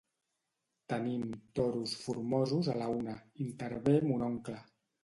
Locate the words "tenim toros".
0.93-1.95